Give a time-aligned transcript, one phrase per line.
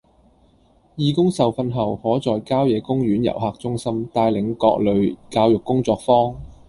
[0.97, 6.35] 義工受訓後可在郊野公園遊客中心帶領各類教育工作坊